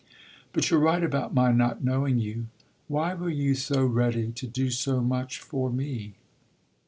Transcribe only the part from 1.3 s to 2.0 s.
my not